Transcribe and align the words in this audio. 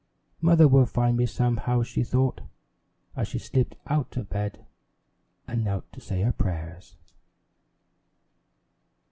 "Mother 0.41 0.67
will 0.67 0.87
find 0.87 1.15
me 1.15 1.27
somehow," 1.27 1.83
she 1.83 2.03
thought, 2.03 2.41
as 3.15 3.27
she 3.27 3.37
slipped 3.37 3.75
out 3.85 4.17
of 4.17 4.29
bed 4.31 4.65
and 5.47 5.63
knelt 5.63 5.93
to 5.93 6.01
say 6.01 6.23
her 6.23 6.31
prayers. 6.31 6.97